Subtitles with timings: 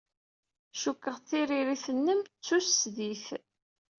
[0.81, 3.25] Cikkeɣ tiririt-nnem d tusdidt.